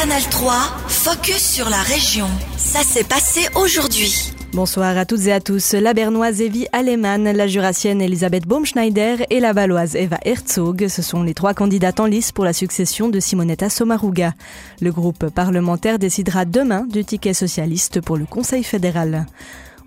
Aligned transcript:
Canal 0.00 0.22
3, 0.30 0.52
focus 0.86 1.54
sur 1.54 1.68
la 1.68 1.82
région. 1.82 2.28
Ça 2.56 2.84
s'est 2.84 3.02
passé 3.02 3.48
aujourd'hui. 3.56 4.32
Bonsoir 4.52 4.96
à 4.96 5.04
toutes 5.04 5.26
et 5.26 5.32
à 5.32 5.40
tous. 5.40 5.72
La 5.72 5.92
bernoise 5.92 6.40
Evie 6.40 6.68
Alemann, 6.72 7.24
la 7.24 7.48
jurassienne 7.48 8.00
Elisabeth 8.00 8.46
Baumschneider 8.46 9.26
et 9.28 9.40
la 9.40 9.52
valoise 9.52 9.96
Eva 9.96 10.18
Herzog, 10.24 10.86
ce 10.86 11.02
sont 11.02 11.24
les 11.24 11.34
trois 11.34 11.52
candidates 11.52 11.98
en 11.98 12.06
lice 12.06 12.30
pour 12.30 12.44
la 12.44 12.52
succession 12.52 13.08
de 13.08 13.18
Simonetta 13.18 13.68
Sommaruga. 13.68 14.34
Le 14.80 14.92
groupe 14.92 15.30
parlementaire 15.30 15.98
décidera 15.98 16.44
demain 16.44 16.86
du 16.88 17.04
ticket 17.04 17.34
socialiste 17.34 18.00
pour 18.00 18.16
le 18.16 18.24
Conseil 18.24 18.62
fédéral. 18.62 19.26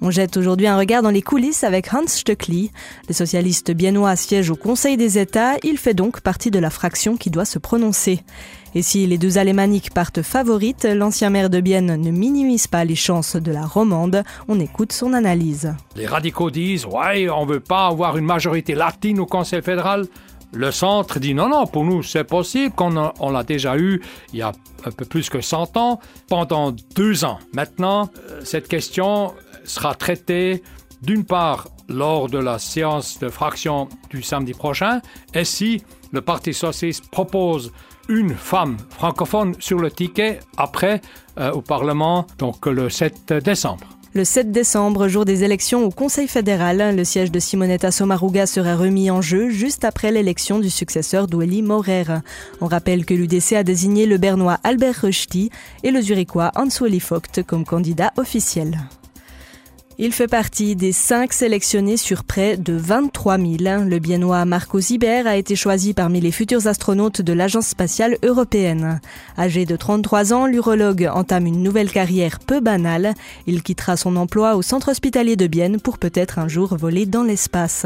On 0.01 0.11
jette 0.11 0.35
aujourd'hui 0.35 0.67
un 0.67 0.77
regard 0.77 1.03
dans 1.03 1.11
les 1.11 1.21
coulisses 1.21 1.63
avec 1.63 1.93
Hans 1.93 2.07
Stöckli. 2.07 2.71
Le 3.07 3.13
socialiste 3.13 3.71
biennois 3.71 4.15
siège 4.15 4.49
au 4.49 4.55
Conseil 4.55 4.97
des 4.97 5.19
États, 5.19 5.53
il 5.63 5.77
fait 5.77 5.93
donc 5.93 6.19
partie 6.19 6.51
de 6.51 6.59
la 6.59 6.71
fraction 6.71 7.15
qui 7.15 7.29
doit 7.29 7.45
se 7.45 7.59
prononcer. 7.59 8.23
Et 8.73 8.81
si 8.81 9.05
les 9.05 9.17
deux 9.17 9.37
alémaniques 9.37 9.93
partent 9.93 10.21
favorites, 10.21 10.85
l'ancien 10.85 11.29
maire 11.29 11.49
de 11.49 11.59
Bienne 11.59 12.01
ne 12.01 12.11
minimise 12.11 12.67
pas 12.67 12.85
les 12.85 12.95
chances 12.95 13.35
de 13.35 13.51
la 13.51 13.65
romande. 13.65 14.23
On 14.47 14.59
écoute 14.59 14.93
son 14.93 15.13
analyse. 15.13 15.73
Les 15.97 16.05
radicaux 16.05 16.51
disent 16.51 16.85
Ouais, 16.85 17.29
on 17.29 17.45
veut 17.45 17.59
pas 17.59 17.87
avoir 17.87 18.17
une 18.17 18.25
majorité 18.25 18.73
latine 18.73 19.19
au 19.19 19.25
Conseil 19.25 19.61
fédéral. 19.61 20.05
Le 20.53 20.71
centre 20.71 21.19
dit 21.19 21.33
non, 21.33 21.49
non, 21.49 21.65
pour 21.65 21.85
nous 21.85 22.03
c'est 22.03 22.25
possible, 22.25 22.73
qu'on 22.73 23.11
on 23.19 23.29
l'a 23.29 23.43
déjà 23.43 23.77
eu 23.77 24.01
il 24.33 24.39
y 24.39 24.41
a 24.41 24.51
un 24.85 24.91
peu 24.91 25.05
plus 25.05 25.29
que 25.29 25.41
100 25.41 25.77
ans, 25.77 25.99
pendant 26.27 26.73
deux 26.95 27.23
ans. 27.23 27.39
Maintenant, 27.53 28.09
euh, 28.29 28.41
cette 28.43 28.67
question 28.67 29.33
sera 29.63 29.95
traité 29.95 30.61
d'une 31.01 31.25
part 31.25 31.67
lors 31.89 32.29
de 32.29 32.37
la 32.37 32.59
séance 32.59 33.19
de 33.19 33.29
fraction 33.29 33.89
du 34.09 34.21
samedi 34.23 34.53
prochain, 34.53 35.01
et 35.33 35.45
si 35.45 35.83
le 36.11 36.21
Parti 36.21 36.53
socialiste 36.53 37.09
propose 37.09 37.71
une 38.09 38.33
femme 38.33 38.77
francophone 38.89 39.55
sur 39.59 39.79
le 39.79 39.91
ticket 39.91 40.39
après 40.57 41.01
euh, 41.39 41.51
au 41.51 41.61
Parlement, 41.61 42.25
donc 42.37 42.65
le 42.65 42.89
7 42.89 43.33
décembre. 43.33 43.87
Le 44.13 44.25
7 44.25 44.51
décembre, 44.51 45.07
jour 45.07 45.23
des 45.23 45.45
élections 45.45 45.85
au 45.85 45.89
Conseil 45.89 46.27
fédéral, 46.27 46.97
le 46.97 47.03
siège 47.05 47.31
de 47.31 47.39
Simonetta 47.39 47.91
Sommaruga 47.91 48.45
sera 48.45 48.75
remis 48.75 49.09
en 49.09 49.21
jeu 49.21 49.49
juste 49.49 49.85
après 49.85 50.11
l'élection 50.11 50.59
du 50.59 50.69
successeur 50.69 51.27
d'Oueli 51.27 51.61
Maurer. 51.61 52.03
On 52.59 52.67
rappelle 52.67 53.05
que 53.05 53.13
l'UDC 53.13 53.53
a 53.53 53.63
désigné 53.63 54.05
le 54.05 54.17
bernois 54.17 54.57
Albert 54.65 55.03
Rösti 55.03 55.49
et 55.83 55.91
le 55.91 56.01
zurichois 56.01 56.51
Hans-Weli 56.55 56.99
Vogt 56.99 57.41
comme 57.47 57.63
candidat 57.63 58.11
officiel. 58.17 58.77
Il 59.97 60.13
fait 60.13 60.27
partie 60.27 60.75
des 60.75 60.93
cinq 60.93 61.33
sélectionnés 61.33 61.97
sur 61.97 62.23
près 62.23 62.57
de 62.57 62.73
23 62.73 63.37
000. 63.37 63.83
Le 63.85 63.99
biennois 63.99 64.45
Marco 64.45 64.79
Ziber 64.79 65.27
a 65.27 65.35
été 65.35 65.55
choisi 65.55 65.93
parmi 65.93 66.21
les 66.21 66.31
futurs 66.31 66.65
astronautes 66.65 67.21
de 67.21 67.33
l'Agence 67.33 67.67
spatiale 67.67 68.17
européenne. 68.23 68.99
Âgé 69.37 69.65
de 69.65 69.75
33 69.75 70.33
ans, 70.33 70.45
l'urologue 70.47 71.09
entame 71.13 71.45
une 71.45 71.61
nouvelle 71.61 71.91
carrière 71.91 72.39
peu 72.39 72.61
banale. 72.61 73.13
Il 73.47 73.61
quittera 73.61 73.97
son 73.97 74.15
emploi 74.15 74.55
au 74.55 74.61
centre 74.61 74.89
hospitalier 74.89 75.35
de 75.35 75.47
Bienne 75.47 75.79
pour 75.79 75.99
peut-être 75.99 76.39
un 76.39 76.47
jour 76.47 76.75
voler 76.77 77.05
dans 77.05 77.23
l'espace. 77.23 77.85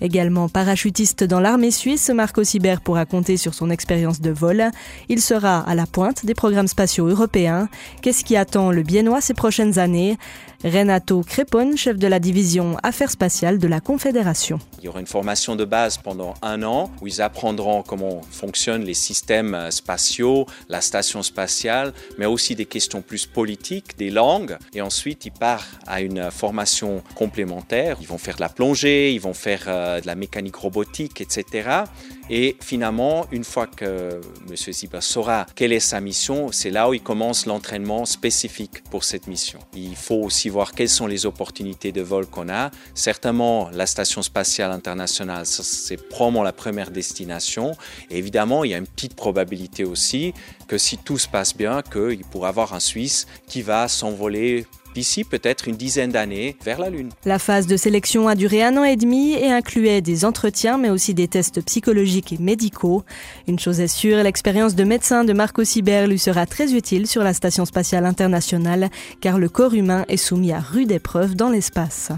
Également 0.00 0.48
parachutiste 0.48 1.24
dans 1.24 1.40
l'armée 1.40 1.70
suisse, 1.70 2.10
Marco 2.10 2.44
Ziber 2.44 2.76
pourra 2.84 3.06
compter 3.06 3.36
sur 3.36 3.54
son 3.54 3.70
expérience 3.70 4.20
de 4.20 4.30
vol. 4.30 4.70
Il 5.08 5.20
sera 5.20 5.60
à 5.60 5.74
la 5.74 5.86
pointe 5.86 6.24
des 6.24 6.34
programmes 6.34 6.68
spatiaux 6.68 7.06
européens. 7.06 7.68
Qu'est-ce 8.02 8.24
qui 8.24 8.36
attend 8.36 8.70
le 8.70 8.82
biennois 8.82 9.20
ces 9.20 9.34
prochaines 9.34 9.78
années? 9.78 10.18
Renato 10.64 11.22
Crepon, 11.22 11.76
chef 11.76 11.98
de 11.98 12.08
la 12.08 12.18
division 12.18 12.76
Affaires 12.82 13.12
spatiales 13.12 13.58
de 13.58 13.68
la 13.68 13.78
Confédération. 13.78 14.58
Il 14.80 14.86
y 14.86 14.88
aura 14.88 14.98
une 14.98 15.06
formation 15.06 15.54
de 15.54 15.64
base 15.64 15.98
pendant 15.98 16.34
un 16.42 16.64
an 16.64 16.90
où 17.00 17.06
ils 17.06 17.22
apprendront 17.22 17.84
comment 17.84 18.22
fonctionnent 18.32 18.82
les 18.82 18.94
systèmes 18.94 19.70
spatiaux, 19.70 20.46
la 20.68 20.80
station 20.80 21.22
spatiale, 21.22 21.92
mais 22.18 22.26
aussi 22.26 22.56
des 22.56 22.66
questions 22.66 23.02
plus 23.02 23.24
politiques, 23.24 23.96
des 23.98 24.10
langues. 24.10 24.58
Et 24.74 24.82
ensuite, 24.82 25.26
ils 25.26 25.32
partent 25.32 25.68
à 25.86 26.00
une 26.00 26.28
formation 26.32 27.04
complémentaire. 27.14 27.96
Ils 28.00 28.08
vont 28.08 28.18
faire 28.18 28.34
de 28.34 28.40
la 28.40 28.48
plongée, 28.48 29.12
ils 29.12 29.20
vont 29.20 29.34
faire 29.34 29.62
euh, 29.68 30.00
de 30.00 30.08
la 30.08 30.16
mécanique 30.16 30.56
robotique, 30.56 31.20
etc. 31.20 31.84
Et 32.30 32.56
finalement, 32.60 33.26
une 33.32 33.44
fois 33.44 33.66
que 33.66 34.20
M. 34.48 34.56
Ziba 34.56 35.00
saura 35.00 35.46
quelle 35.54 35.72
est 35.72 35.80
sa 35.80 36.00
mission, 36.00 36.52
c'est 36.52 36.70
là 36.70 36.90
où 36.90 36.94
il 36.94 37.00
commence 37.00 37.46
l'entraînement 37.46 38.04
spécifique 38.04 38.84
pour 38.90 39.04
cette 39.04 39.28
mission. 39.28 39.60
Il 39.74 39.96
faut 39.96 40.16
aussi 40.16 40.47
voir 40.48 40.72
quelles 40.72 40.88
sont 40.88 41.06
les 41.06 41.26
opportunités 41.26 41.92
de 41.92 42.02
vol 42.02 42.26
qu'on 42.26 42.48
a. 42.48 42.70
Certainement, 42.94 43.70
la 43.72 43.86
Station 43.86 44.22
spatiale 44.22 44.72
internationale, 44.72 45.46
c'est 45.46 45.96
probablement 45.96 46.42
la 46.42 46.52
première 46.52 46.90
destination. 46.90 47.76
Évidemment, 48.10 48.64
il 48.64 48.70
y 48.70 48.74
a 48.74 48.78
une 48.78 48.86
petite 48.86 49.14
probabilité 49.14 49.84
aussi 49.84 50.34
que 50.66 50.78
si 50.78 50.98
tout 50.98 51.18
se 51.18 51.28
passe 51.28 51.56
bien, 51.56 51.82
qu'il 51.82 52.24
pourra 52.24 52.48
avoir 52.48 52.74
un 52.74 52.80
Suisse 52.80 53.26
qui 53.46 53.62
va 53.62 53.88
s'envoler 53.88 54.66
d'ici 54.98 55.22
peut-être 55.22 55.68
une 55.68 55.76
dizaine 55.76 56.10
d'années 56.10 56.56
vers 56.64 56.80
la 56.80 56.90
Lune. 56.90 57.10
La 57.24 57.38
phase 57.38 57.68
de 57.68 57.76
sélection 57.76 58.26
a 58.26 58.34
duré 58.34 58.64
un 58.64 58.76
an 58.76 58.82
et 58.82 58.96
demi 58.96 59.34
et 59.34 59.46
incluait 59.46 60.00
des 60.00 60.24
entretiens 60.24 60.76
mais 60.76 60.90
aussi 60.90 61.14
des 61.14 61.28
tests 61.28 61.64
psychologiques 61.64 62.32
et 62.32 62.38
médicaux. 62.38 63.04
Une 63.46 63.60
chose 63.60 63.78
est 63.78 63.86
sûre, 63.86 64.20
l'expérience 64.24 64.74
de 64.74 64.82
médecin 64.82 65.22
de 65.22 65.32
Marco 65.32 65.62
Sibert 65.62 66.08
lui 66.08 66.18
sera 66.18 66.46
très 66.46 66.74
utile 66.74 67.06
sur 67.06 67.22
la 67.22 67.32
Station 67.32 67.64
spatiale 67.64 68.06
internationale 68.06 68.90
car 69.20 69.38
le 69.38 69.48
corps 69.48 69.74
humain 69.74 70.04
est 70.08 70.16
soumis 70.16 70.50
à 70.50 70.58
rude 70.58 70.90
épreuve 70.90 71.36
dans 71.36 71.48
l'espace. 71.48 72.10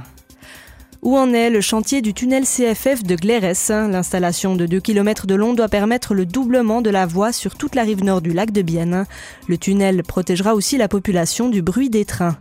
Où 1.03 1.16
en 1.16 1.33
est 1.33 1.49
le 1.49 1.62
chantier 1.62 2.03
du 2.03 2.12
tunnel 2.12 2.44
CFF 2.44 3.05
de 3.05 3.16
Glérès 3.16 3.71
L'installation 3.71 4.55
de 4.55 4.66
2 4.66 4.81
km 4.81 5.27
de 5.27 5.34
long 5.34 5.55
doit 5.55 5.71
permettre 5.71 6.12
le 6.12 6.27
doublement 6.27 6.83
de 6.83 6.91
la 6.91 7.06
voie 7.06 7.33
sur 7.33 7.55
toute 7.55 7.75
la 7.75 7.84
rive 7.84 8.05
nord 8.05 8.21
du 8.21 8.34
lac 8.34 8.50
de 8.50 8.61
Bienne. 8.61 9.06
Le 9.49 9.56
tunnel 9.56 10.03
protégera 10.03 10.55
aussi 10.55 10.77
la 10.77 10.88
population 10.88 11.49
du 11.49 11.62
bruit 11.62 11.88
des 11.88 12.05
trains. 12.05 12.37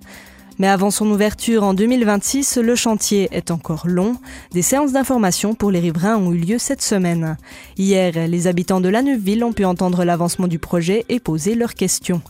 Mais 0.58 0.68
avant 0.68 0.92
son 0.92 1.10
ouverture 1.10 1.64
en 1.64 1.74
2026, 1.74 2.58
le 2.58 2.76
chantier 2.76 3.30
est 3.32 3.50
encore 3.50 3.88
long. 3.88 4.18
Des 4.52 4.62
séances 4.62 4.92
d'information 4.92 5.56
pour 5.56 5.72
les 5.72 5.80
riverains 5.80 6.18
ont 6.18 6.34
eu 6.34 6.38
lieu 6.38 6.58
cette 6.58 6.82
semaine. 6.82 7.38
Hier, 7.78 8.28
les 8.28 8.48
habitants 8.48 8.82
de 8.82 8.90
la 8.90 9.02
Neuville 9.02 9.46
ont 9.46 9.54
pu 9.54 9.64
entendre 9.64 10.04
l'avancement 10.04 10.50
du 10.50 10.60
projet 10.60 11.06
et 11.08 11.22
poser 11.22 11.56
leurs 11.56 11.76
questions. 11.76 12.22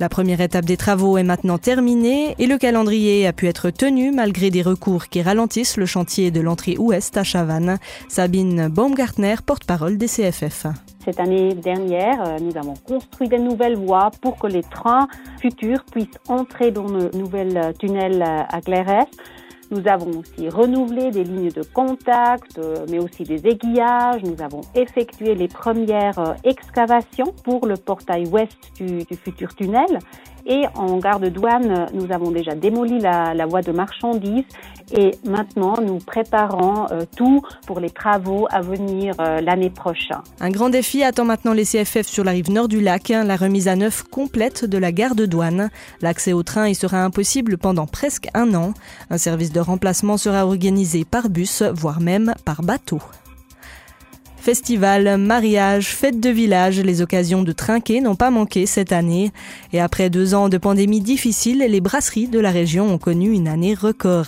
La 0.00 0.08
première 0.08 0.40
étape 0.40 0.64
des 0.64 0.76
travaux 0.76 1.18
est 1.18 1.24
maintenant 1.24 1.58
terminée 1.58 2.36
et 2.38 2.46
le 2.46 2.56
calendrier 2.56 3.26
a 3.26 3.32
pu 3.32 3.48
être 3.48 3.70
tenu 3.70 4.12
malgré 4.12 4.48
des 4.48 4.62
recours 4.62 5.08
qui 5.08 5.22
ralentissent 5.22 5.76
le 5.76 5.86
chantier 5.86 6.30
de 6.30 6.40
l'entrée 6.40 6.76
ouest 6.78 7.16
à 7.16 7.24
Chavannes. 7.24 7.78
Sabine 8.08 8.68
Baumgartner, 8.68 9.34
porte-parole 9.44 9.98
des 9.98 10.06
CFF. 10.06 10.66
Cette 11.04 11.18
année 11.18 11.52
dernière, 11.52 12.22
euh, 12.22 12.36
nous 12.40 12.56
avons 12.56 12.74
construit 12.74 13.28
des 13.28 13.40
nouvelles 13.40 13.76
voies 13.76 14.10
pour 14.22 14.38
que 14.38 14.46
les 14.46 14.62
trains 14.62 15.08
futurs 15.40 15.84
puissent 15.90 16.06
entrer 16.28 16.70
dans 16.70 16.86
le 16.86 17.10
nouvel 17.14 17.72
tunnel 17.80 18.22
à 18.22 18.60
Clairès. 18.60 19.06
Nous 19.70 19.86
avons 19.86 20.20
aussi 20.20 20.48
renouvelé 20.48 21.10
des 21.10 21.24
lignes 21.24 21.50
de 21.50 21.62
contact, 21.62 22.58
euh, 22.58 22.86
mais 22.90 22.98
aussi 22.98 23.24
des 23.24 23.46
aiguillages. 23.46 24.22
Nous 24.22 24.42
avons 24.42 24.62
effectué 24.74 25.34
les 25.34 25.48
premières 25.48 26.18
euh, 26.18 26.34
excavations 26.44 27.34
pour 27.44 27.66
le 27.66 27.76
portail 27.76 28.26
ouest 28.28 28.56
du, 28.76 29.04
du 29.04 29.16
futur 29.16 29.54
tunnel. 29.54 29.98
Et 30.50 30.64
en 30.76 30.96
gare 30.96 31.20
de 31.20 31.28
douane, 31.28 31.86
nous 31.92 32.10
avons 32.10 32.30
déjà 32.30 32.54
démoli 32.54 32.98
la, 33.00 33.46
voie 33.46 33.60
de 33.60 33.70
marchandises 33.70 34.44
et 34.96 35.10
maintenant 35.26 35.76
nous 35.82 35.98
préparons 35.98 36.86
euh, 36.90 37.02
tout 37.14 37.42
pour 37.66 37.80
les 37.80 37.90
travaux 37.90 38.46
à 38.50 38.62
venir 38.62 39.14
euh, 39.20 39.42
l'année 39.42 39.68
prochaine. 39.68 40.16
Un 40.40 40.48
grand 40.48 40.70
défi 40.70 41.04
attend 41.04 41.26
maintenant 41.26 41.52
les 41.52 41.64
CFF 41.64 42.06
sur 42.06 42.24
la 42.24 42.30
rive 42.30 42.50
nord 42.50 42.68
du 42.68 42.80
lac, 42.80 43.10
la 43.10 43.36
remise 43.36 43.68
à 43.68 43.76
neuf 43.76 44.02
complète 44.04 44.64
de 44.64 44.78
la 44.78 44.90
gare 44.90 45.14
de 45.14 45.26
douane. 45.26 45.68
L'accès 46.00 46.32
au 46.32 46.42
train 46.42 46.66
y 46.66 46.74
sera 46.74 47.04
impossible 47.04 47.58
pendant 47.58 47.86
presque 47.86 48.28
un 48.32 48.54
an. 48.54 48.72
Un 49.10 49.18
service 49.18 49.52
de 49.52 49.60
remplacement 49.60 50.16
sera 50.16 50.46
organisé 50.46 51.04
par 51.04 51.28
bus, 51.28 51.62
voire 51.74 52.00
même 52.00 52.32
par 52.46 52.62
bateau. 52.62 53.00
Festival, 54.40 55.18
mariage, 55.18 55.88
fête 55.88 56.20
de 56.20 56.30
village, 56.30 56.80
les 56.80 57.02
occasions 57.02 57.42
de 57.42 57.52
trinquer 57.52 58.00
n'ont 58.00 58.14
pas 58.14 58.30
manqué 58.30 58.66
cette 58.66 58.92
année. 58.92 59.30
Et 59.72 59.80
après 59.80 60.08
deux 60.10 60.34
ans 60.34 60.48
de 60.48 60.56
pandémie 60.56 61.00
difficile, 61.00 61.58
les 61.68 61.80
brasseries 61.80 62.28
de 62.28 62.38
la 62.38 62.50
région 62.50 62.88
ont 62.88 62.98
connu 62.98 63.32
une 63.32 63.48
année 63.48 63.74
record. 63.74 64.26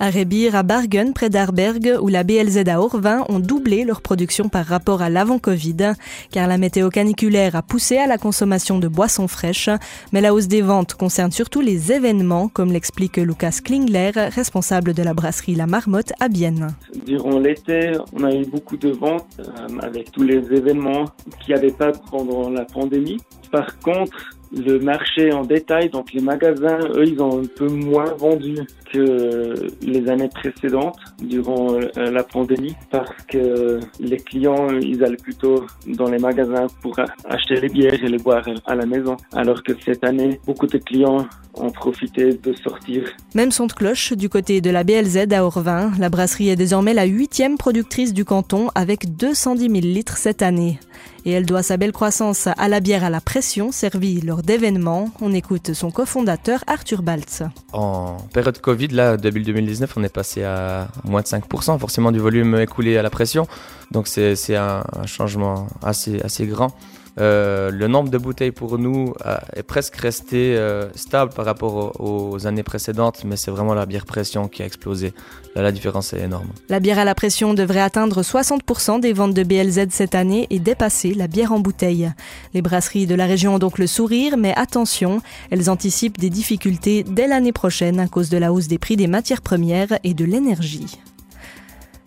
À 0.00 0.10
Rebir, 0.10 0.56
à 0.56 0.64
Bargen, 0.64 1.12
près 1.12 1.30
d'Arberg, 1.30 1.98
où 2.00 2.08
la 2.08 2.24
BLZ 2.24 2.68
à 2.68 2.80
Orvin 2.80 3.24
ont 3.28 3.38
doublé 3.38 3.84
leur 3.84 4.02
production 4.02 4.48
par 4.48 4.66
rapport 4.66 5.02
à 5.02 5.08
l'avant-Covid, 5.08 5.94
car 6.32 6.48
la 6.48 6.58
météo 6.58 6.90
caniculaire 6.90 7.54
a 7.54 7.62
poussé 7.62 7.98
à 7.98 8.08
la 8.08 8.18
consommation 8.18 8.78
de 8.78 8.88
boissons 8.88 9.28
fraîches, 9.28 9.70
mais 10.12 10.20
la 10.20 10.34
hausse 10.34 10.48
des 10.48 10.62
ventes 10.62 10.94
concerne 10.94 11.30
surtout 11.30 11.60
les 11.60 11.92
événements, 11.92 12.48
comme 12.48 12.72
l'explique 12.72 13.18
Lucas 13.18 13.60
Klingler, 13.64 14.10
responsable 14.14 14.94
de 14.94 15.02
la 15.02 15.14
brasserie 15.14 15.54
La 15.54 15.66
Marmotte 15.66 16.12
à 16.18 16.28
Bienne. 16.28 16.74
Durant 17.06 17.38
l'été, 17.38 17.92
on 18.12 18.24
a 18.24 18.34
eu 18.34 18.44
beaucoup 18.44 18.76
de 18.76 18.90
ventes 18.90 19.40
euh, 19.40 19.78
avec 19.80 20.10
tous 20.10 20.24
les 20.24 20.38
événements 20.52 21.04
qu'il 21.40 21.54
n'y 21.54 21.60
avait 21.60 21.70
pas 21.70 21.92
pendant 22.10 22.50
la 22.50 22.64
pandémie. 22.64 23.18
Par 23.52 23.78
contre, 23.78 24.34
le 24.56 24.78
marché 24.78 25.32
en 25.32 25.42
détail, 25.42 25.90
donc 25.90 26.12
les 26.12 26.20
magasins, 26.20 26.78
eux, 26.94 27.06
ils 27.06 27.20
ont 27.20 27.42
un 27.42 27.46
peu 27.46 27.68
moins 27.68 28.12
vendu 28.18 28.56
que 28.92 29.54
les 29.82 30.08
années 30.08 30.28
précédentes 30.28 30.98
durant 31.20 31.74
euh, 31.74 32.10
la 32.10 32.22
pandémie 32.22 32.76
parce 32.90 33.10
que 33.28 33.80
les 33.98 34.18
clients, 34.18 34.68
ils 34.80 35.02
allaient 35.02 35.16
plutôt 35.16 35.66
dans 35.86 36.08
les 36.08 36.18
magasins 36.18 36.66
pour 36.82 36.96
acheter 37.28 37.60
les 37.60 37.68
bières 37.68 38.02
et 38.02 38.08
les 38.08 38.18
boire 38.18 38.44
à 38.66 38.74
la 38.74 38.86
maison. 38.86 39.16
Alors 39.32 39.62
que 39.62 39.72
cette 39.84 40.04
année, 40.04 40.38
beaucoup 40.46 40.66
de 40.66 40.78
clients 40.78 41.26
ont 41.56 41.70
profité 41.70 42.34
de 42.34 42.52
sortir. 42.52 43.04
Même 43.34 43.50
son 43.50 43.66
de 43.66 43.72
cloche 43.72 44.12
du 44.12 44.28
côté 44.28 44.60
de 44.60 44.70
la 44.70 44.84
BLZ 44.84 45.32
à 45.32 45.44
Orvin. 45.44 45.92
La 45.98 46.08
brasserie 46.08 46.50
est 46.50 46.56
désormais 46.56 46.94
la 46.94 47.04
huitième 47.04 47.58
productrice 47.58 48.12
du 48.12 48.24
canton 48.24 48.68
avec 48.74 49.16
210 49.16 49.60
000 49.60 49.72
litres 49.82 50.16
cette 50.16 50.42
année. 50.42 50.78
Et 51.24 51.32
elle 51.32 51.46
doit 51.46 51.62
sa 51.62 51.76
belle 51.76 51.92
croissance 51.92 52.46
à 52.46 52.68
la 52.68 52.80
bière 52.80 53.02
à 53.02 53.10
la 53.10 53.20
pression 53.20 53.72
servie 53.72 54.20
lors 54.20 54.42
d'événements. 54.42 55.10
On 55.20 55.32
écoute 55.32 55.72
son 55.72 55.90
cofondateur 55.90 56.62
Arthur 56.66 57.02
Baltz. 57.02 57.42
En 57.72 58.18
période 58.32 58.58
Covid, 58.60 58.88
là, 58.88 59.16
début 59.16 59.42
2019, 59.42 59.94
on 59.96 60.04
est 60.04 60.12
passé 60.12 60.44
à 60.44 60.88
moins 61.04 61.22
de 61.22 61.26
5%, 61.26 61.78
forcément 61.78 62.12
du 62.12 62.18
volume 62.18 62.58
écoulé 62.60 62.98
à 62.98 63.02
la 63.02 63.10
pression. 63.10 63.46
Donc 63.90 64.06
c'est 64.06 64.56
un, 64.56 64.84
un 64.92 65.06
changement 65.06 65.66
assez, 65.82 66.20
assez 66.20 66.46
grand. 66.46 66.74
Euh, 67.20 67.70
le 67.70 67.86
nombre 67.86 68.10
de 68.10 68.18
bouteilles 68.18 68.50
pour 68.50 68.78
nous 68.78 69.14
euh, 69.24 69.36
est 69.54 69.62
presque 69.62 69.96
resté 69.96 70.56
euh, 70.56 70.90
stable 70.94 71.32
par 71.32 71.44
rapport 71.44 72.00
aux, 72.00 72.46
années 72.46 72.62
précédentes, 72.62 73.22
mais 73.24 73.36
c'est 73.36 73.50
vraiment 73.50 73.74
la 73.74 73.86
bière 73.86 74.04
pression 74.04 74.48
qui 74.48 74.62
a 74.62 74.66
explosé. 74.66 75.12
La 75.54 75.70
différence 75.70 76.12
est 76.12 76.20
énorme. 76.20 76.48
La 76.68 76.80
bière 76.80 76.98
à 76.98 77.04
la 77.04 77.14
pression 77.14 77.54
devrait 77.54 77.80
atteindre 77.80 78.22
60% 78.22 79.00
des 79.00 79.12
ventes 79.12 79.34
de 79.34 79.44
BLZ 79.44 79.86
cette 79.90 80.16
année 80.16 80.48
et 80.50 80.58
dépasser 80.58 81.14
la 81.14 81.28
bière 81.28 81.52
en 81.52 81.60
bouteille. 81.60 82.10
Les 82.54 82.62
brasseries 82.62 83.06
de 83.06 83.14
la 83.14 83.26
région 83.26 83.54
ont 83.54 83.58
donc 83.58 83.78
le 83.78 83.86
sourire, 83.86 84.36
mais 84.36 84.52
attention, 84.56 85.22
elles 85.50 85.70
anticipent 85.70 86.18
des 86.18 86.30
difficultés 86.30 87.04
dès 87.04 87.28
l'année 87.28 87.52
prochaine 87.52 88.00
à 88.00 88.08
cause 88.08 88.30
de 88.30 88.38
la 88.38 88.52
hausse 88.52 88.66
des 88.66 88.78
prix 88.78 88.96
des 88.96 89.06
matières 89.06 89.42
premières 89.42 89.98
et 90.02 90.14
de 90.14 90.24
l'énergie. 90.24 90.98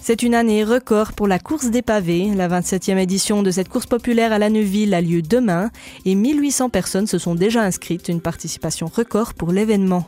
C'est 0.07 0.23
une 0.23 0.35
année 0.35 0.63
record 0.63 1.11
pour 1.11 1.27
la 1.27 1.37
course 1.37 1.65
des 1.65 1.81
pavés. 1.81 2.31
La 2.33 2.47
27e 2.47 2.97
édition 2.97 3.43
de 3.43 3.51
cette 3.51 3.67
course 3.67 3.87
populaire 3.87 4.31
à 4.31 4.39
la 4.39 4.49
Neuville 4.49 4.93
a 4.93 5.01
lieu 5.01 5.21
demain 5.21 5.69
et 6.05 6.15
1800 6.15 6.69
personnes 6.69 7.07
se 7.07 7.17
sont 7.17 7.35
déjà 7.35 7.61
inscrites, 7.63 8.07
une 8.07 8.21
participation 8.21 8.87
record 8.87 9.33
pour 9.33 9.51
l'événement. 9.51 10.07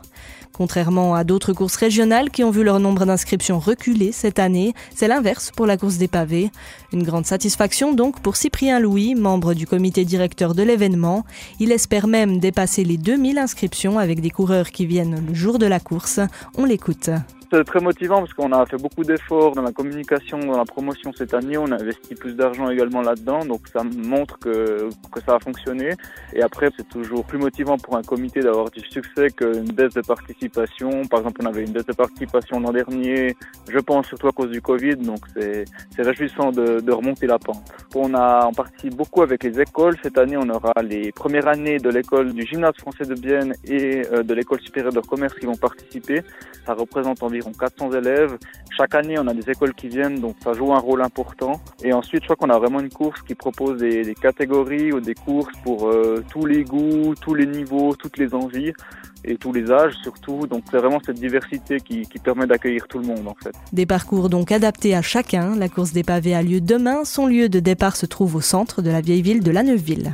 Contrairement 0.54 1.16
à 1.16 1.26
d'autres 1.26 1.52
courses 1.52 1.76
régionales 1.76 2.30
qui 2.30 2.46
ont 2.46 2.50
vu 2.50 2.64
leur 2.64 2.80
nombre 2.80 3.06
d'inscriptions 3.06 3.60
reculer 3.60 4.14
cette 4.14 4.40
année, 4.40 4.74
c'est 4.96 5.10
l'inverse 5.10 5.52
pour 5.54 5.66
la 5.66 5.76
course 5.76 5.98
des 5.98 6.08
pavés. 6.08 6.50
Une 6.94 7.04
grande 7.04 7.26
satisfaction 7.26 7.94
donc 7.94 8.22
pour 8.22 8.38
Cyprien 8.38 8.80
Louis, 8.80 9.16
membre 9.16 9.54
du 9.54 9.68
comité 9.68 10.06
directeur 10.06 10.56
de 10.56 10.64
l'événement. 10.64 11.26
Il 11.60 11.74
espère 11.74 12.08
même 12.08 12.40
dépasser 12.40 12.86
les 12.86 12.96
2000 12.96 13.38
inscriptions 13.38 14.00
avec 14.00 14.22
des 14.22 14.30
coureurs 14.30 14.72
qui 14.72 14.86
viennent 14.86 15.26
le 15.28 15.34
jour 15.34 15.60
de 15.60 15.66
la 15.66 15.82
course. 15.82 16.22
On 16.58 16.64
l'écoute. 16.64 17.10
C'est 17.52 17.64
très 17.64 17.80
motivant 17.80 18.20
parce 18.20 18.34
qu'on 18.34 18.52
a 18.52 18.64
fait 18.68 18.78
beaucoup 18.78 19.04
d'efforts 19.04 19.56
dans 19.56 19.64
la 19.64 19.72
communication, 19.72 20.38
dans 20.38 20.58
la 20.58 20.66
promotion 20.66 21.12
cette 21.14 21.34
année. 21.34 21.58
On 21.58 21.72
a 21.72 21.82
investi 21.82 22.14
plus 22.14 22.36
d'argent 22.36 22.70
également 22.70 23.02
là-dedans, 23.02 23.44
donc 23.44 23.68
ça 23.74 23.82
montre 23.84 24.38
que, 24.38 24.88
que 25.12 25.20
ça 25.26 25.36
a 25.36 25.40
fonctionné. 25.40 25.94
Et 26.34 26.44
après, 26.44 26.70
c'est 26.78 26.88
toujours 26.88 27.26
plus 27.26 27.40
motivant 27.40 27.80
pour 27.80 27.98
un 27.98 28.04
comité 28.04 28.42
d'avoir 28.42 28.70
du 28.70 28.82
succès 28.82 29.32
qu'une 29.32 29.72
baisse 29.72 29.96
de 29.96 30.02
participation. 30.02 31.08
Par 31.10 31.22
exemple, 31.22 31.42
on 31.44 31.48
avait 31.48 31.64
une 31.64 31.72
baisse 31.72 31.88
de 31.88 31.94
participation 31.94 32.60
l'an 32.60 32.72
dernier, 32.72 33.36
je 33.68 33.80
pense 33.80 34.06
surtout 34.06 34.28
à 34.28 34.32
cause 34.32 34.52
du 34.52 34.62
Covid, 34.62 34.98
donc 34.98 35.20
c'est 35.36 35.66
réjouissant 35.98 36.52
de, 36.52 36.82
de, 36.82 36.92
remonter 36.92 37.26
la 37.26 37.40
pente. 37.40 37.64
On 37.96 38.14
a 38.14 38.46
on 38.48 38.54
participe 38.54 38.96
beaucoup 38.96 39.24
avec 39.24 39.44
les 39.44 39.60
écoles. 39.60 39.98
Cette 40.04 40.20
année, 40.20 40.38
on 40.38 40.50
aura 40.50 40.74
les 40.84 41.12
premières 41.12 41.48
années 41.48 41.80
de 41.80 41.90
l'école 41.90 42.32
du 42.34 42.46
gymnase 42.46 42.76
français 42.78 43.06
de 43.06 43.16
Bienne 43.16 43.54
et 43.66 44.04
euh, 44.14 44.22
de 44.22 44.34
l'école 44.36 44.60
supérieure 44.62 44.94
de 44.94 45.00
commerce 45.00 45.34
qui 45.34 45.48
vont 45.48 45.56
participer. 45.56 46.22
Ça 46.66 46.74
représente 46.74 47.24
environ 47.24 47.39
400 47.42 47.92
élèves. 47.94 48.38
Chaque 48.76 48.96
année, 48.96 49.18
on 49.20 49.28
a 49.28 49.34
des 49.34 49.50
écoles 49.50 49.74
qui 49.74 49.88
viennent, 49.88 50.20
donc 50.20 50.36
ça 50.44 50.54
joue 50.54 50.74
un 50.74 50.80
rôle 50.80 51.02
important. 51.02 51.60
Et 51.84 51.94
ensuite, 51.94 52.22
je 52.22 52.28
crois 52.28 52.36
qu'on 52.36 52.54
a 52.54 52.58
vraiment 52.58 52.80
une 52.80 52.90
course 52.90 53.22
qui 53.22 53.36
propose 53.36 53.80
des, 53.80 54.16
catégories 54.16 54.92
ou 54.92 55.00
des 55.00 55.16
courses 55.16 55.54
pour 55.64 55.90
euh, 55.90 56.24
tous 56.30 56.46
les 56.46 56.64
goûts, 56.64 57.14
tous 57.20 57.34
les 57.34 57.46
niveaux, 57.46 57.96
toutes 57.96 58.18
les 58.18 58.34
envies 58.34 58.74
et 59.24 59.36
tous 59.36 59.52
les 59.52 59.72
âges 59.72 59.94
surtout. 60.02 60.48
Donc 60.48 60.64
c'est 60.70 60.78
vraiment 60.78 61.00
cette 61.06 61.20
diversité 61.20 61.80
qui, 61.80 62.02
qui 62.02 62.20
permet 62.20 62.48
d'accueillir 62.48 62.88
tout 62.88 63.00
le 63.00 63.06
monde 63.06 63.28
en 63.28 63.36
fait. 63.42 63.54
Des 63.74 63.86
parcours 63.86 64.30
donc 64.30 64.52
adaptés 64.52 64.96
à 64.96 65.02
chacun. 65.02 65.56
La 65.56 65.70
course 65.70 65.92
des 65.92 66.04
pavés 66.04 66.36
a 66.36 66.42
lieu 66.42 66.62
demain. 66.62 67.04
Son 67.06 67.28
lieu 67.28 67.50
de 67.50 67.60
départ 67.60 67.96
se 67.96 68.06
trouve 68.06 68.36
au 68.36 68.42
centre 68.42 68.82
de 68.82 68.90
la 68.90 69.02
vieille 69.02 69.22
ville 69.22 69.44
de 69.44 69.52
La 69.52 69.64
Neuville. 69.64 70.14